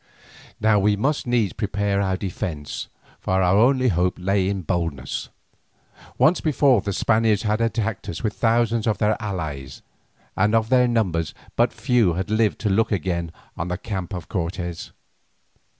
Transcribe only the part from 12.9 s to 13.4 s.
again